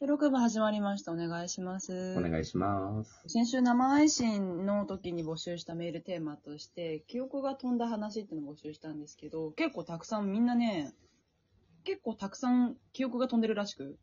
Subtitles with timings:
[0.00, 1.10] 収録部始まりました。
[1.10, 2.14] お願いします。
[2.16, 3.20] お願いします。
[3.26, 10.92] 先週生配信の時に募集したメールテーマとして、記憶が飛んだ話っていうのを募集したんですけど、結構たくさんみんなね、
[11.82, 13.98] 結構たくさん記憶が飛んでるらしく、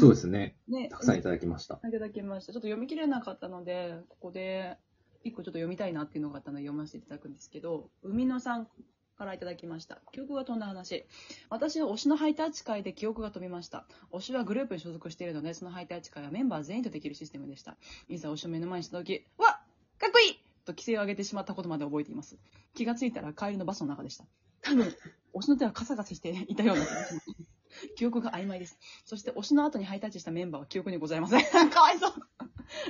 [0.00, 0.56] そうですね。
[0.66, 1.78] ね、たくさんいただきました。
[1.86, 2.54] いただきました。
[2.54, 4.78] ちょっと読み切れなかったので、ここで
[5.24, 8.68] 一個ちょっと読みたいなっていうのがあったので読ませていただくんですけど、海野さん
[9.16, 10.00] からいただきました。
[10.12, 11.04] 記憶が飛んだ話。
[11.50, 13.86] 私は推しのハイタッチ会で記憶が飛びました。
[14.12, 17.76] 推しはグループに所属しているので、そのハイタッチ会はメンバー全員とできるシステムでした。
[18.08, 19.60] いざ推しを目の前にした時、わ
[19.98, 20.34] かっこいい
[20.64, 22.36] と規制を上げてしまったことまで覚えています。
[22.74, 24.24] 気がついたら帰りのバスの中でした。
[24.62, 24.94] 多分、
[25.34, 27.54] 推しの手はカサカサしていたような気がします。
[27.96, 28.78] 記憶が曖昧です。
[29.04, 31.44] そして推しの後にハイタッチしたメンバーは記憶にございません。
[31.70, 32.12] かわいそう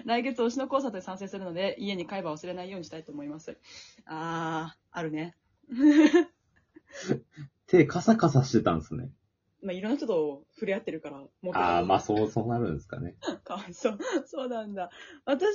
[0.05, 3.59] 来月推しのコンサートで参戦するので、家に会話を忘れないようにしたいと思います。
[4.07, 5.37] あー、あるね。
[7.67, 9.11] 手カサカサしてたんですね。
[9.63, 13.17] まあ、いろんな人と触れ合ってるから、もうああ、まあそう、そうなるんですかね。
[13.45, 13.99] かわいそう。
[14.27, 14.91] そうなんだ。
[15.25, 15.47] 私、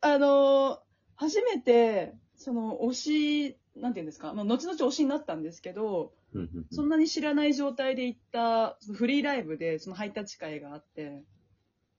[0.00, 0.82] あの、
[1.14, 11.24] 初めて、その、推し、なんていうんですか、まあ、後々推しになったんですけど、うんうんうんそんなに知らない状態で行った、そのフリーライブで、そのハイタッチ会があって、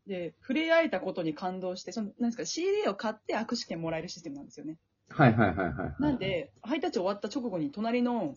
[0.08, 4.80] で、触れ合えたことに感動して、その、なんですか、CD を買って握手券もらえるシステムなんですよね。
[5.14, 5.96] はいはいはいはいはい。
[6.00, 8.36] なん、で、ハイタッチ終わった直後に隣の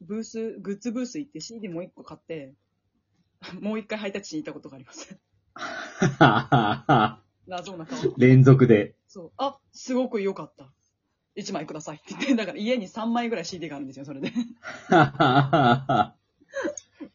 [0.00, 2.54] ブース、グッズブース行って CD もう一個買って、
[3.60, 5.18] もう一回ハイタッチに行ったことがあります。
[7.46, 7.98] 謎な顔。
[8.16, 8.94] 連続で。
[9.08, 9.32] そう。
[9.36, 10.72] あ、すごく良かった。
[11.36, 14.32] 1枚くださいって言って、 だから家に3枚ぐらい CD があるんですよ、それで。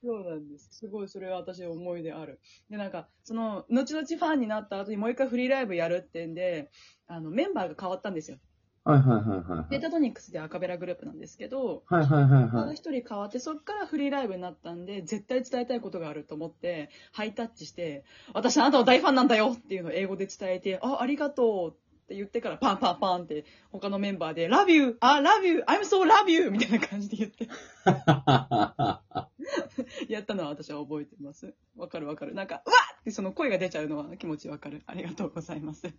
[0.01, 0.69] そうなんです。
[0.71, 2.39] すごい、それは私思い出ある。
[2.69, 6.71] で、なんか、その、後々ファンになった後にもう一回フリーライブやるってんで、
[7.07, 8.37] あの、メンバーが変わったんですよ。
[8.85, 9.69] はいはいはいはいはい。
[9.69, 12.75] データトニックスでアカペラグループなんですけど、はいはいはいはい。
[12.75, 24.97] 一人変わって、そっからフリーライブになったんで、絶対伝えたいことがあると思って、ハイタッチして、私あなたの大ファンなんだよっていうのを英語で伝えて、あ、ありがとうって言ってからパンパンパンって他のメンバーで、Love you!
[24.99, 25.63] あ、Love you!
[25.65, 26.51] I'm so love you!
[26.51, 27.47] みたいな感じで言って、
[30.11, 31.53] やったのは私は覚えてます。
[31.77, 32.33] わかるわかる。
[32.35, 34.81] なんか、うわっってその声が出ちゃうのは気持ちわかる。
[34.85, 35.93] ありがとうございます。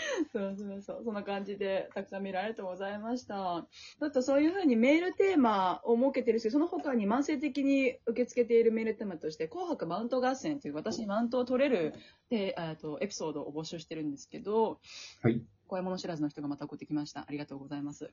[0.32, 1.04] そうそうそう。
[1.04, 3.66] そんな感じで、たくさん見られてございました。
[3.98, 11.94] だってそういうふうにメールテーマを設けてるし、その他に慢性的に受け付けているメールテーマとして、紅白マウント合戦という私にマウントを取れる
[12.28, 14.80] で、えっとエピソードを募集してるんですけど、
[15.22, 15.42] はい。
[15.66, 17.20] 怖いもの知らずの人がまた送ってきました。
[17.20, 18.12] ありがとうございます。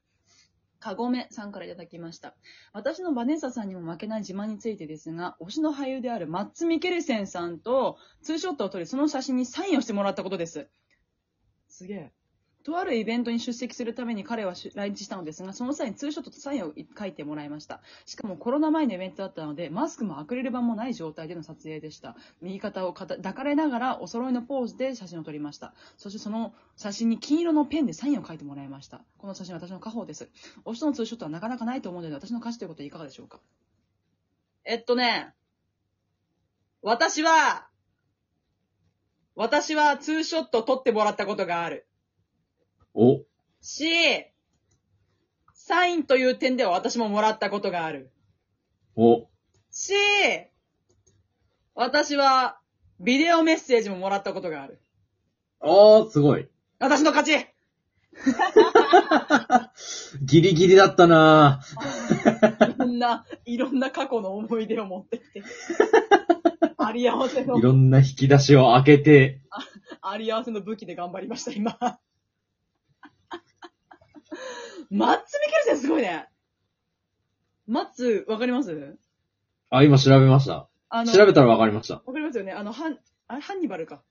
[0.80, 2.36] かごめさんからいただきました。
[2.74, 10.70] 私のバネッサさんにも負けない自慢についてですが、推しの俳優であるマッツ・ミケルセンさんとツーショットを撮り、その写真にサインをしてもらったことです。
[11.78, 12.12] すげえ。
[12.64, 17.82] とあるイベントに出席するために彼は来日したのですが、その際にツーショットとサインを書いてもらいました。
[18.06, 22.16] しかもコロナ前のイベントだったので、マスクもアクリル板もない状態での撮影でした。
[22.42, 25.76] 右肩を抱かれながらお揃いのポーズで写真を撮りました。
[25.98, 29.02] そしてその写真に金色のペンでサインを書いてもらいました。
[29.20, 30.30] この写真は私の家宝です。
[30.66, 33.40] 推しとのツーショットはなかなかないと思うので、私の歌詞ということはいかがでしょうか？
[34.66, 35.32] えっとね、
[36.82, 37.70] 私は、
[39.38, 41.86] 私はツーショット撮ってもらったことがある。
[42.96, 43.22] お、
[43.62, 43.86] し、
[45.54, 48.10] サインという点では私ももらったことがある。
[48.96, 49.28] お、
[49.70, 49.94] し、
[51.76, 52.58] 私は
[53.00, 54.82] ビデオメッセージももらったことがある。
[55.60, 56.50] おー、すごい。
[56.80, 57.46] 私の勝ち
[60.26, 61.62] ギリギリだったな
[62.76, 65.44] いろんな、いろんな過去の思い出を持ってきて。
[66.88, 69.42] あり合わせのい、ろんな引き出しを開けて、
[70.02, 71.78] あり合わせの武器で頑張りました、今。
[74.90, 76.30] マッツ・ミケルセンすごいね。
[77.68, 78.98] マッツ、わかります？
[79.70, 80.70] あ、今調べました。
[80.88, 81.96] あの、調べたらわかりました。
[81.96, 82.54] わかりますよね。
[82.54, 84.02] あの、ハン、あれ、ハンニバルか。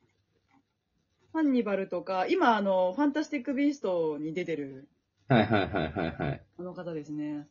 [1.32, 4.90] ハンニバルとか、今、あの、ファンタスティック・ビーストに出てる、
[5.28, 6.44] はいはいはいはいはい。
[6.58, 7.48] あの方ですね。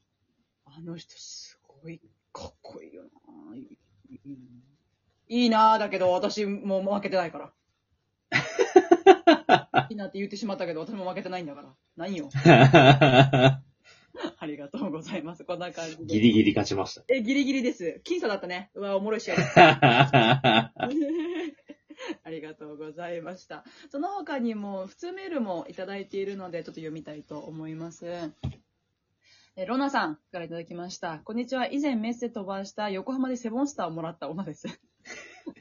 [0.66, 2.00] あの人、すごい、
[2.32, 3.04] かっこいいよ
[3.50, 3.78] ないい
[5.28, 7.52] いいなぁ、だけど、私もう負けてないから。
[9.90, 11.74] いいなって言ってしまったけど、私も負けてないんだから。
[11.96, 12.30] 何よ。
[14.38, 15.44] ありがとうございます。
[15.44, 16.06] こんな感じで。
[16.06, 18.02] ギリギリ勝ちましえ、ギリギリです。
[18.06, 18.70] 僅差だったね。
[18.76, 19.36] うわ、おもろい試合。
[19.36, 20.72] た。
[22.24, 23.64] ありがとうございました。
[23.90, 28.06] その他にも、普通メールもいただいているので、ちょっと読みたいと思います。
[29.58, 31.20] えロナさんからいただきました。
[31.20, 31.68] こんにちは。
[31.72, 34.68] 以前メッセ飛ばした横浜でセボンスターをもらった女です。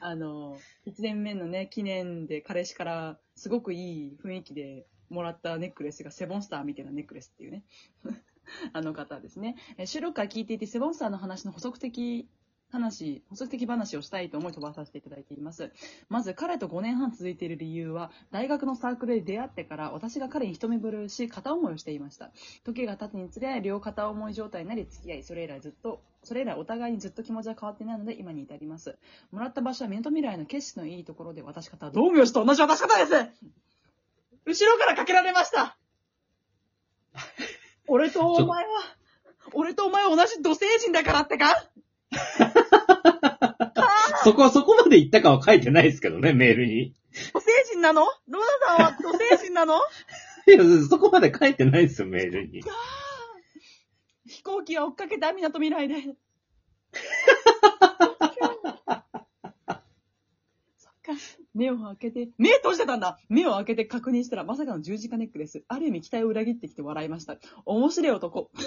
[0.01, 7.65] あの、1年目のね、記念で彼氏からすごくいい雰囲気でもらったネックレスがセボンスターみたいなネックレスっていうね。
[8.73, 9.57] あの方ですね。
[9.87, 12.29] 収録から聞いていて、セボンスターの話の補足的
[12.75, 15.73] 話、補足的話をしたいと思い飛ばさせていただいています。
[16.09, 22.31] まず、彼と5年半続いている理由は、大学のサークルで出会ってから、私が彼に一目惚れをし、片思いをしていました。
[22.65, 28.99] 時が経つにつれ、両片思い状態になり付き合い、それ以来ずっと、それ以来お互いにずっと気持ちは変わっていないので、今に至ります。
[29.31, 33.13] もらった場所は港未来の景色のいいところで、渡し方は道明寺と同じ渡し方です
[34.47, 35.79] 後ろからかけられました
[37.89, 38.71] 俺とお前は、
[39.53, 41.69] 俺とお前は同じ土星人だからってか？
[44.25, 46.95] そこ、そこまで言ったかは書いてないですけどね、メールに。
[47.33, 48.03] 土星人なの？
[48.29, 49.75] ロナさんは土星人なの？
[50.47, 50.59] いや、
[50.89, 52.63] そこまで書いてないですよ、メールに。
[54.27, 55.95] 飛行機を追っかけた港未来で。
[60.79, 61.13] そっか。
[61.55, 65.63] 目を開けて、目閉じてたんだ目を開けて確認したらまさかの十字架ネックレス。
[65.69, 67.37] ある意味期待を裏切ってきて笑いました。
[67.65, 68.51] 面白い男。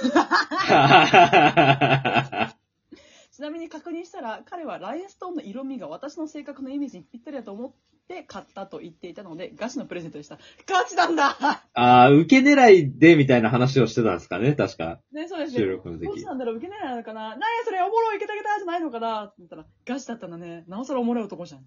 [3.38, 7.72] ちなみに確認したら、彼はラインストーンの色味が私の性格のイメージにぴったりだと思っ
[8.08, 10.40] て買ったと言っていたので、ガチのプレゼントでした。
[10.66, 11.38] ガチなんだ
[11.76, 15.02] ああ、受け狙いで、みたいな話をしてたんですかね、確か。
[15.12, 15.60] ね、そうですね。
[15.60, 20.64] 収録の時どうしたんだろう受け狙いなのかななんやそれおもろい受けたげたじゃないのかなって言ったら、ガチだったんだね。
[20.68, 21.60] なおさらおもろい男じゃん。
[21.60, 21.66] は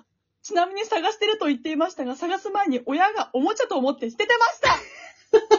[0.00, 0.04] ぁ
[0.42, 4.76] ちなみに探してると言っていましたが、探す前に親がおもちゃと思って捨ててました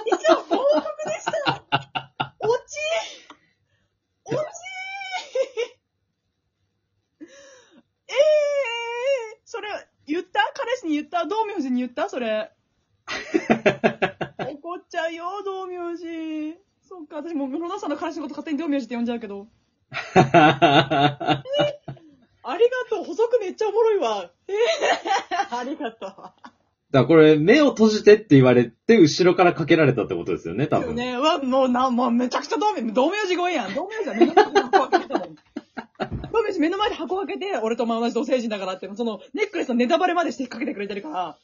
[0.06, 1.64] 以上、報告でした
[2.40, 2.62] おち
[4.26, 4.38] おち
[8.08, 9.68] ええー、それ、
[10.08, 12.10] 言った彼氏に言った道明寺に言った？
[12.10, 12.52] それ。
[14.38, 16.58] 怒っちゃうよ、道明寺。
[16.88, 19.48] そっか、私もう、室田さんの彼氏のこと勝手に道明寺って呼んじゃうけど。
[20.14, 21.44] あ
[22.58, 24.30] りがとう、補足めっちゃおもろいわ。
[24.48, 24.54] え？
[24.54, 24.56] ー、
[25.58, 26.10] ありがとう。
[26.10, 26.34] だか
[26.92, 30.96] らこれ、目を閉じてって言われて、後ろからかけられたってことですよね、多分。
[30.96, 33.74] ね、うわ、もうな、もうめちゃくちゃ道明、道明寺超えやん。
[33.74, 35.36] 道明寺は目の前で箱開けてたのに。
[36.32, 41.38] 道明寺目の前で箱開けて、俺とお前同じ土星人だからって、その、ネックレスのネタバレまでしてかけてくれてるから、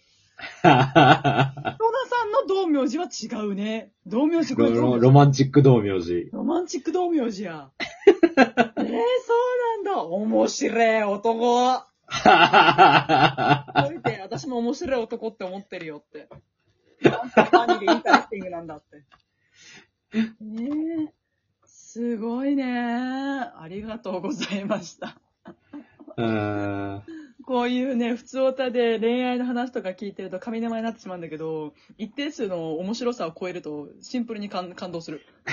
[0.64, 3.92] ロナさんの道明寺は違うね。
[4.06, 6.30] 道明寺これロロロマンチック道明寺。
[6.32, 7.70] ロマンチック道明寺や。
[7.78, 10.02] えー、そうなんだ。
[10.04, 11.74] 面白い男。
[11.74, 11.78] お
[13.94, 16.28] いて、私も面白い男って思ってるよって。
[17.10, 18.98] なんて funny で interesting なんだって。
[20.42, 21.14] ねえ。
[21.66, 22.64] すごいね。
[22.64, 25.18] ありがとうございました。
[26.18, 27.04] うーん
[27.46, 35.22] こういうね、普通歌で恋愛の話とか聞いてると上沼になってしまうんだけど、一定数の面白さを超えるとシンプルに感感動する。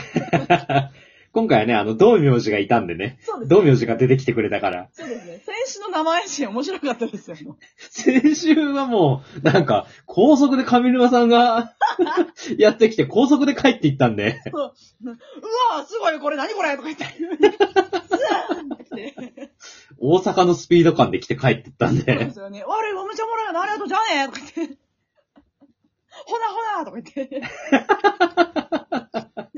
[1.32, 3.18] 今回はね、あの、道明寺がいたんでね。
[3.20, 4.88] そうです道明寺が出てきてくれたから。
[4.92, 5.42] そうですね。
[5.44, 7.36] 選手の生配信面白かったですよ。
[7.76, 11.74] 先週はもう、なんか、高速で上沼さんが
[12.56, 14.40] やってきて、高速で帰っていったんで。
[14.50, 14.74] そう。
[15.02, 17.04] うわすごいこれ何これとか言って。
[17.04, 19.50] スーンって来て。
[20.00, 22.30] 大阪のスピード感で来て帰っていったんそうでで。
[22.30, 22.64] すよね。
[22.64, 24.76] 悪い、めっちゃおもろいよな、ありがとう、じゃあねとか言って。
[26.26, 27.42] ほなほなとか言って。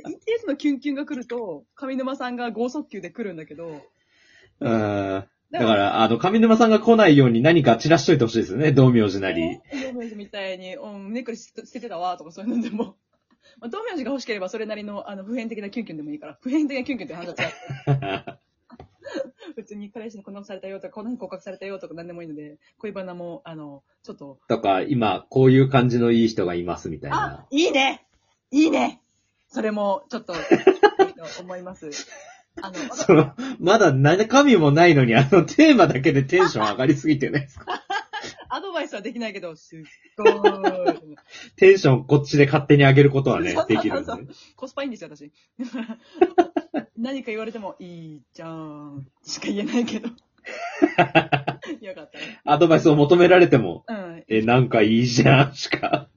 [0.11, 3.83] 一定数のキュンキュンが来ると、上沼さんが剛速球で来るんだけど、
[4.61, 5.29] うーん。
[5.51, 9.59] だから、あの、上沼さんが来ないように何か散らしといてほしいですよね、道明寺なり。
[9.59, 12.97] 道明寺みたいに、うん、ネックレス捨ててたわ、とかそういうのでも。
[13.59, 17.43] まあ、道明寺が欲しければそれなりの、あの、普遍的なキュンキュンでもいいから、普遍的なキュンキュンって話
[18.07, 18.39] は違う。
[19.57, 28.07] 普通に彼氏にこんなことされたよとか、こんなに告白されたよとか何でもいいので、恋バナも、あの、ちょっと、とか、今、こういう感じのいい人がいますみたいあな。、いいね
[28.51, 29.01] いいね
[29.49, 30.39] それも、ちょっと、いい
[31.15, 31.91] と思います。
[32.63, 37.83] あの、その、まだ中身もないのに、あの、テーマだけでテンション上がりすぎてないですか？
[38.53, 39.81] アドバイスはできないけど、すっ
[40.17, 41.17] ごーい。
[41.57, 44.13] テンションこっちで勝手に上げることはねできるんで
[44.57, 45.33] コスパいいんですよ、私。
[47.01, 50.11] 何か言われても、いいじゃん、しか言えないけど。
[51.81, 52.41] よかったね。
[52.45, 54.25] アドバイスを求められても、うん。
[54.29, 56.11] え、なんかいいじゃん、しか。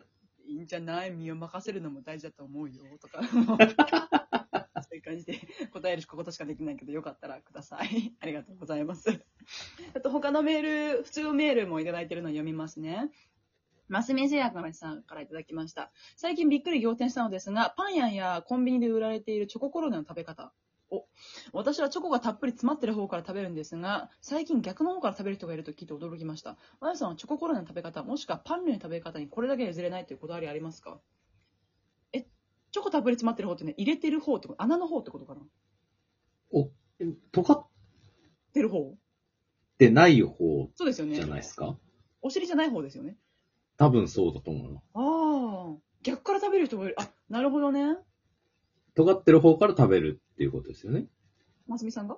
[0.45, 3.21] いいんじゃない身を任せるのも大事だと思うよ、とか。
[4.83, 5.39] そういう感じで
[5.71, 8.13] 答えることしかできないけど、よかったらください。
[8.19, 9.23] ありがとうございます。
[9.95, 13.09] あと他のメール、普通のメールもいただいてるのを読みますね。
[13.87, 15.91] マスミ製薬のさんからいただきました。
[16.17, 20.53] 最近びっくり仰天したのですが、パン屋やコンビニで売られているチョココロネの食べ方。
[20.93, 21.07] お、
[21.53, 26.57] 私はチョコがたっぷり詰まってる方から食べるんですが、最近逆の方から食べる人がいると聞いて驚きました。
[26.79, 30.99] まやさんはチョココロネの食べ方、もしくはパン類の食べ方にこれだけ譲れないというこだわりありますか？
[32.13, 32.27] え、
[32.71, 35.41] チョコたっぷり詰まってる方ってね、入れてる方ってこと、穴の方ってことかな？
[36.51, 36.69] お、
[37.31, 37.67] 尖っ
[38.53, 38.95] 出る方？
[39.79, 41.15] てない方そうですよね。
[41.15, 41.75] じゃないですか？
[42.21, 43.17] お尻じゃない方ですよね？
[43.77, 44.79] 多分そうだと思うな。
[44.93, 46.95] ああ、逆から食べる人もいる。
[46.99, 47.97] あ、なるほどね。
[48.95, 51.07] 尖ってる方から食べるっていうことですよね。
[51.67, 52.17] ますみさんが？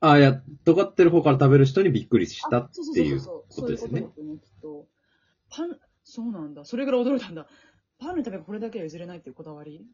[0.00, 3.20] あ、いや、尖ってる方から食べる人にびっくりしたっていう。
[3.24, 4.86] ことですよねそういうことだとね、きっと。
[5.50, 6.64] パン、そうなんだ。
[6.64, 7.46] それぐらい驚いたんだ。
[7.98, 9.84] パンのためこれだけは譲れないっていうこだわり？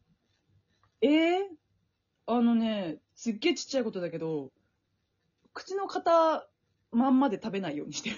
[1.00, 1.50] ええ
[2.26, 4.50] あのね、すっげえちっちゃいことだけど、
[5.52, 6.48] 口の型
[6.92, 8.16] まんまで食べないようにしてる。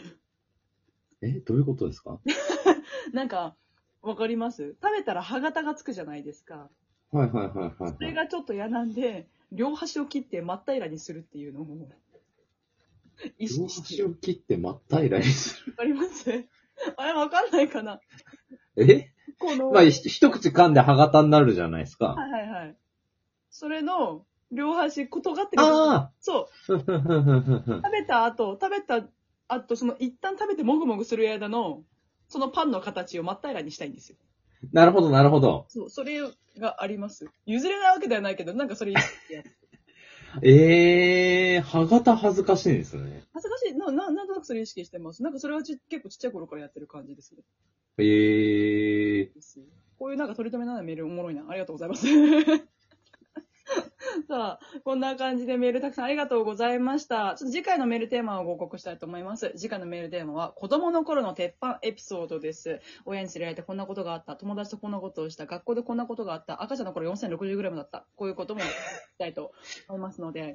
[1.22, 2.20] え、どういうことですか？
[3.12, 3.56] なんか、
[4.02, 4.76] わかります？
[4.82, 6.70] 食べたら歯型がつくじゃないですか。
[7.12, 7.96] はいはいはいはいそはい。
[8.00, 11.88] れがちょっと嫌なんで、両端を切って真っ平らにするっていうのを、
[13.38, 14.08] 意両識してる。
[14.08, 15.72] 端を切って真っ平らにする。
[15.72, 16.44] わかります？
[16.96, 18.00] あれわかんないかな？
[18.76, 19.10] え？
[19.38, 22.08] この、まあ、ひ一口噛んで歯型になるじゃないですか。
[22.08, 22.76] はいはいはい。
[23.50, 25.62] それの、両端、こ尖ってる。
[25.62, 26.74] あそう。
[26.74, 29.06] あふんふんふんふんふん食べた後、食べた
[29.48, 31.82] 後、その一旦食べてもぐもぐする間の、
[32.28, 34.16] そのパンの形を真っ平らにしたいんですよ。
[34.72, 35.66] なるほどなるほど。
[35.68, 36.20] そう、それ
[36.60, 37.26] があります。
[37.46, 39.06] 譲れないわけではないけど、なんかそれ、恥
[40.42, 43.24] ええー、歯型恥ずかしいんですね。
[43.40, 43.74] ずかしい。
[43.74, 45.22] な、な、なんとなくそれ意識してます。
[45.22, 47.42] なんかそれはち結構ちっちゃい頃からやってる感じですね。
[47.98, 49.60] ええです
[49.98, 51.46] こういうなんか取り留めのないメールおもろいな。
[51.48, 52.06] ありがとうございます。
[54.28, 57.34] さあ、こんな感じでメールたくさんありがとうございました。
[57.36, 59.52] ちょっと次回のメールテーマをご報告したいと思います。
[59.56, 62.80] 次回のメールテーマは、子供の頃の鉄板エピソードです。
[63.04, 64.36] 親に連れられてこんなことがあった。
[64.36, 65.46] 友達とこんなことをした。
[65.46, 66.62] 学校でこんなことがあった。
[66.62, 68.06] 赤ちゃんの頃 4060g だった。
[68.16, 68.66] こういうこともし
[69.18, 69.52] たいと
[69.88, 70.54] 思いますので、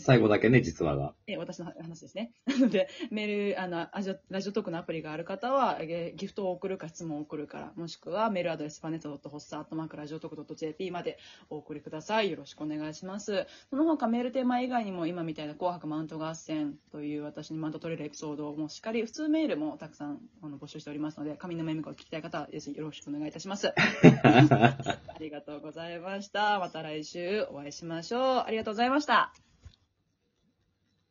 [0.00, 1.14] 最後だけね、実話が。
[1.26, 2.32] え、私の話ですね。
[2.46, 11.18] なので、メール、あの、ラジオラジオトークのアプリがある方は、えギフトを送るか質問を送るから、もしくはメールアドレス、パネット .hossa.jp ラジオトーク .jp まで
[11.50, 12.30] お送りください。
[12.30, 13.46] よろしくお願いします。
[13.70, 23.72] その他メールテーマ以外にも、今みたいな紅白マウント合戦という私にマウント取れるエピソードもしっかり、普通メールもたくさんあの募集しておりますので、上沼恵美子を聞きたい方は、ぜひよろしくお願いいたします。
[23.76, 26.58] ありがとうございました。
[26.58, 28.22] また来週お会いしましょう。
[28.46, 29.32] ありがとうございました。